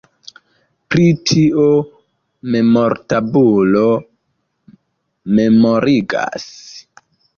[0.93, 1.65] Pri tio
[2.55, 3.83] memortabulo
[5.41, 6.49] memorigas.